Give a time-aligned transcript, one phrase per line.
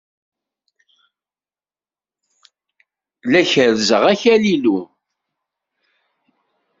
[3.31, 4.77] La kerrzeɣ akal-inu.